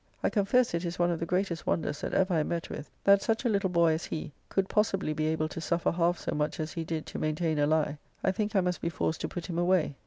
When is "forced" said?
8.89-9.21